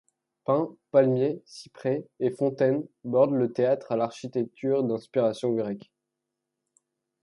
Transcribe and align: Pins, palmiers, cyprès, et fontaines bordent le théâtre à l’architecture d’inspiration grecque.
Pins, 0.45 0.75
palmiers, 0.89 1.43
cyprès, 1.45 2.07
et 2.19 2.31
fontaines 2.31 2.87
bordent 3.03 3.35
le 3.35 3.53
théâtre 3.53 3.91
à 3.91 3.95
l’architecture 3.97 4.83
d’inspiration 4.83 5.53
grecque. 5.53 5.91